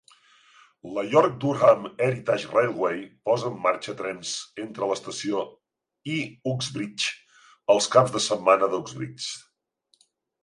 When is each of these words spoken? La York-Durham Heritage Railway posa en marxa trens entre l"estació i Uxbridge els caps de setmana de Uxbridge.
La 0.93 1.01
York-Durham 1.09 1.83
Heritage 2.05 2.47
Railway 2.53 3.03
posa 3.29 3.47
en 3.51 3.59
marxa 3.65 3.95
trens 3.99 4.31
entre 4.63 4.87
l"estació 4.87 5.43
i 6.13 6.17
Uxbridge 6.53 7.11
els 7.75 7.91
caps 7.97 8.15
de 8.17 8.23
setmana 8.29 8.71
de 8.73 8.81
Uxbridge. 8.85 10.03